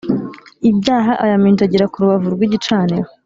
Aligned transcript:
Ibyaha 0.69 1.11
ayaminjagire 1.23 1.85
ku 1.91 1.97
rubavu 2.03 2.27
rw 2.35 2.41
igicaniro 2.47 3.07